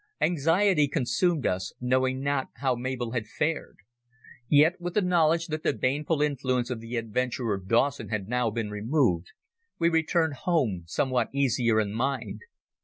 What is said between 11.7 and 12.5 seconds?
in mind.